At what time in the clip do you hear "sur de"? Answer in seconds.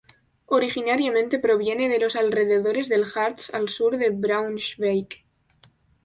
3.69-4.09